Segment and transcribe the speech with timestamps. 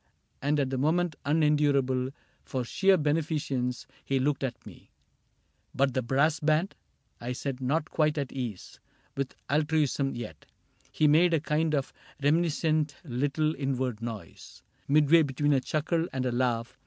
[0.41, 2.09] And at the moment unendurable
[2.43, 4.89] For sheer beneficence, he looked at me.
[4.93, 4.93] —^^
[5.75, 6.73] But the brass band?"
[7.21, 8.79] I said, not quite at ease
[9.15, 10.47] With altruism yet.—
[10.91, 16.31] He made a kind Of reminiscent little inward noise, Midway between a chuckle and a
[16.31, 16.75] laugh.